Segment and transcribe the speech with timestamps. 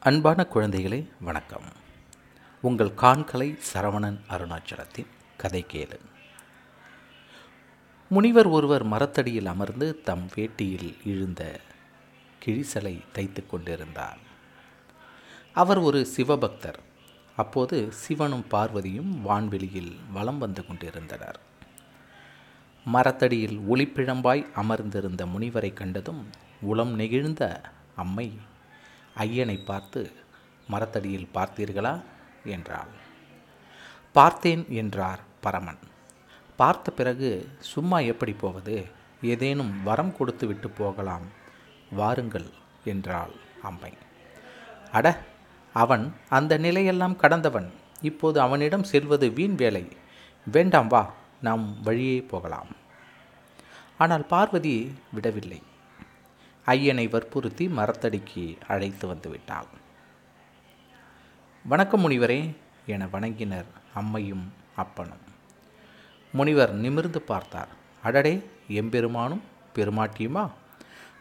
[0.00, 1.62] அன்பான குழந்தைகளே வணக்கம்.
[2.60, 5.98] உங்கள் காண்கலை சரவணன் அருணாச்சலத்தின் கதை கேளு.
[8.08, 11.60] முனிவர் ஒருவர் மரத்தடியில் அமர்ந்து தம் வேட்டியில் இழுந்த
[12.44, 14.18] கிழிசலை தைத்து கொண்டிருந்தார்.
[15.52, 16.78] அவர் ஒரு சிவபக்தர்.
[17.36, 21.40] அப்போது சிவனும் பார்வதியும் வான்வெளியில் வலம் வந்து கொண்டிருந்தனர்.
[22.84, 26.26] மரத்தடியில் ஒளிப்பிழம்பாய் அமர்ந்திருந்த முனிவரை கண்டதும்
[26.60, 27.60] உளம் நெகிழ்ந்த
[27.96, 28.38] அம்மை
[29.18, 30.12] ஐயனை பார்த்து
[30.68, 32.02] மரத்தடியில் பார்த்தீர்களா?
[32.44, 32.92] என்றாள்.
[34.12, 35.82] பார்த்தேன் என்றார் பரமன்.
[36.56, 38.76] பார்த்த பிறகு சும்மா எப்படி போவது?
[39.22, 41.26] ஏதேனும் வரம் கொடுத்து விட்டு போகலாம்.
[41.92, 42.48] வாருங்கள்
[42.84, 43.92] என்றாள் அம்மை
[44.92, 45.06] அட
[45.74, 47.68] அவன் அந்த நிலையெல்லாம் கடந்தவன்.
[48.00, 49.84] இப்போது அவனிடம் செல்வது வீண் வேலை.
[50.46, 51.02] வேண்டாம் வா
[51.40, 52.70] நாம் வழியே போகலாம்.
[53.98, 55.62] ஆனால் பார்வதி விடவில்லை.
[56.68, 59.68] ஐயனை வற்புறுத்தி மரத்தடிக்கு அழைத்து வந்துவிட்டாள்.
[61.64, 62.56] வணக்கம் முனிவரே
[62.86, 64.42] என வணங்கினர் அம்மையும்
[64.76, 65.24] அப்பனும்.
[66.32, 67.68] முனிவர் நிமிர்ந்து பார்த்தார்.
[68.02, 69.40] அடடே எம்பெருமானும்
[69.74, 70.50] பெருமாட்டியுமா?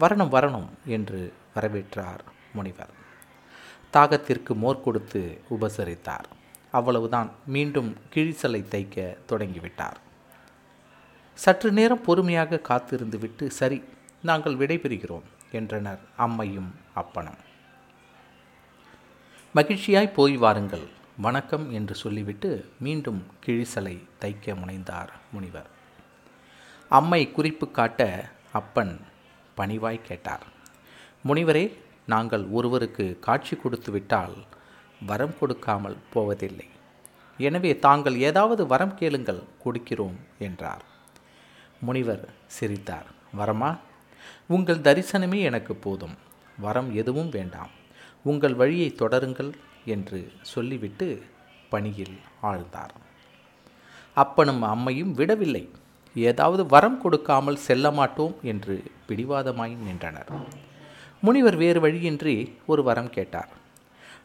[0.00, 2.18] வரணும் வரணும் என்று வரவேற்றார்
[2.52, 2.90] முனிவர்.
[3.92, 6.24] தாகத்திற்கு மோர் கொடுத்து உபசரித்தார்.
[6.70, 7.30] அவ்வளவுதான்.
[7.46, 9.96] மீண்டும் கிழிசலை தைக்க தொடங்கிவிட்டார்.
[11.34, 13.84] சற்று நேரம் பொறுமையாக காத்திருந்து விட்டு சரி
[14.22, 15.22] நாங்கள் விடைபெறுகிறோம்.
[15.50, 17.40] என்றனர் அம்மையும் அப்பனும்.
[19.54, 25.66] மகிழ்ச்சியாய் போய் வாருங்கள் வணக்கம் என்று சொல்லிவிட்டு மீண்டும் கிழிசலை தைக்க முனைந்தார் முனிவர்.
[26.88, 29.00] அம்மை குறிப்பு காட்ட அப்பன்
[29.56, 30.44] பணிவாய் கேட்டார்.
[31.24, 31.64] முனிவரே
[32.06, 34.36] நாங்கள் ஒருவருக்கு காட்சி கொடுத்து விட்டால்
[35.06, 36.68] வரம் கொடுக்காமல் போவதில்லை.
[37.38, 40.82] எனவே தாங்கள் ஏதாவது வரம் கேளுங்கள் கொடுக்கிறோம் என்றார்.
[41.80, 43.06] முனிவர் சிரித்தார்.
[43.36, 43.78] வரமா?
[44.46, 46.16] உங்கள் தரிசனமே எனக்கு போதும்.
[46.58, 47.70] வரம் எதுவும் வேண்டாம்.
[48.22, 49.52] உங்கள் வழியை தொடருங்கள்
[49.84, 51.22] என்று சொல்லிவிட்டு
[51.68, 52.94] பணியில் ஆழ்ந்தார்.
[54.14, 55.68] அப்பனும் அம்மையும் விடவில்லை.
[56.14, 60.30] ஏதாவது வரம் கொடுக்காமல் செல்ல மாட்டோம் என்று பிடிவாதமாய் நின்றனர்.
[61.20, 63.48] முனிவர் வேறு வழியின்றி ஒரு வரம் கேட்டார்.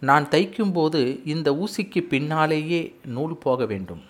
[0.00, 4.02] நான் தைக்கும்போது இந்த ஊசிக்கு பின்னாலேயே நூல் போக வேண்டும்.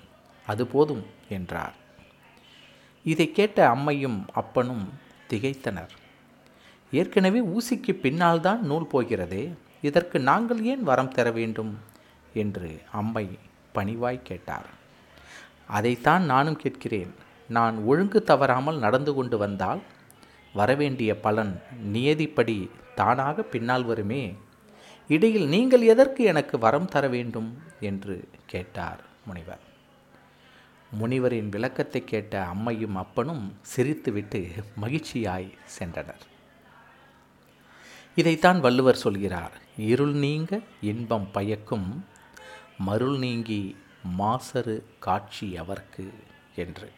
[0.47, 1.75] அது போதும் என்றார்.
[3.04, 4.92] இதை கேட்ட அம்மையும் அப்பனும்
[5.32, 5.93] திகைத்தனர்.
[6.93, 11.78] ஏற்கனவே ஊசிக்கு பின்னால் தான் நூல் போகிறதே இதற்கு நாங்கள் ஏன் வரம் தர வேண்டும்?
[12.34, 13.38] என்று அம்மை
[13.75, 14.69] பணிவாய் கேட்டார்.
[15.66, 17.15] அதைத்தான் நானும் கேட்கிறேன்.
[17.48, 19.82] நான் ஒழுங்கு தவறாமல் நடந்து கொண்டு வந்தால்
[20.53, 24.37] வரவேண்டிய பலன் நியதிப்படி தானாக பின்னால் வருமே?
[25.09, 27.50] இடையில் நீங்கள் எதற்கு எனக்கு வரம் தர வேண்டும்?
[27.81, 29.71] என்று கேட்டார் முனிவர்.
[31.00, 33.44] முனிவரின் விளக்கத்தை கேட்ட அம்மையும் அப்பனும்
[33.76, 34.41] சிரித்துவிட்டு
[34.82, 35.48] மகிழ்ச்சியாய்
[35.78, 36.25] சென்றனர்.
[38.14, 39.54] இதைத்தான் வள்ளுவர் சொல்கிறார்
[39.92, 41.88] இருள் நீங்க இன்பம் பயக்கும்
[42.78, 43.76] மருள் நீங்கி
[44.19, 46.06] மாசரு காட்சி அவர்க்கு
[46.54, 46.88] என்று.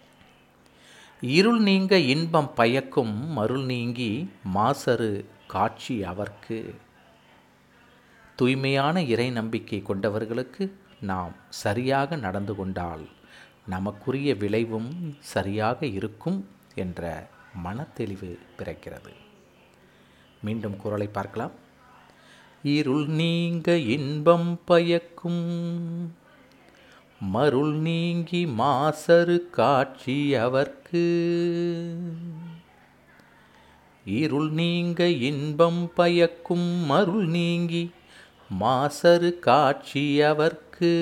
[1.21, 6.59] இருள் நீங்க இன்பம் பயக்கும் மருள் நீங்கி மாசரு காட்சி அவர்க்கு
[8.39, 10.65] தூய்மையான இறை நம்பிக்கை கொண்டவர்களுக்கு
[11.01, 13.05] நாம் சரியாக நடந்து கொண்டால்
[13.67, 17.29] நமக்குரிய விளைவும் சரியாக இருக்கும் என்ற
[17.65, 19.13] மனத்தெளிவு பிறக்கிறது.
[20.43, 21.51] மீண்டும் குரலை பார்க்கலாம்.
[22.63, 25.45] இருள் நீங்க இன்பம் பயக்கும்
[27.21, 31.05] மருள் நீங்கி மாசரு காட்சி அவர்க்கு.
[34.05, 37.91] இருள் நீங்க இன்பம் பயக்கும் மருள் நீங்கி
[38.61, 40.95] மாசரு காட்சி அவர்க்கு.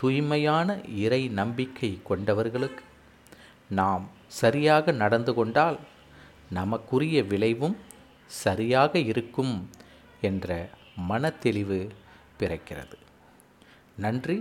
[0.00, 0.68] தூய்மையான
[1.04, 2.82] இறை நம்பிக்கை கொண்டவர்களுக்கு
[3.68, 4.04] நாம்
[4.40, 5.78] சரியாக நடந்து கொண்டால்
[6.50, 7.76] நமக்குரிய விளைவும்
[8.42, 9.70] சரியாக இருக்கும்
[10.20, 10.68] என்ற
[11.08, 11.80] மனத்தெளிவு
[12.38, 12.96] பிறக்கிறது.
[13.96, 14.38] நன்றி.